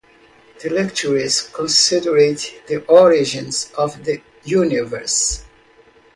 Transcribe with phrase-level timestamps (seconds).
[0.63, 5.43] The lectures considered the origins of the universe.